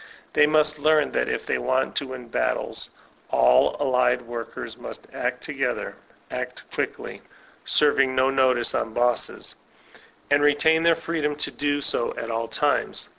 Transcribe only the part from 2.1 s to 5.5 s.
battles, all allied workers must act